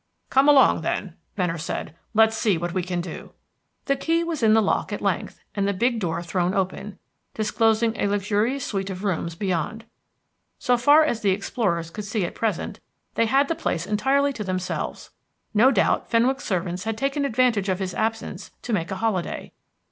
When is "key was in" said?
3.95-4.55